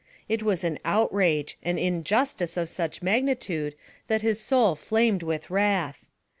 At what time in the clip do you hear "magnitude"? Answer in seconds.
3.03-3.75